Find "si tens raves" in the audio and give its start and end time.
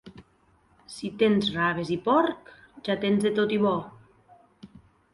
0.93-1.93